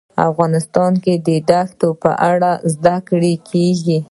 [0.29, 3.97] افغانستان کې د دښتې په اړه زده کړه کېږي.